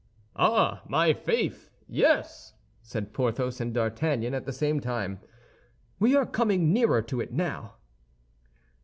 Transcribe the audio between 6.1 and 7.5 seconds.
are coming nearer to it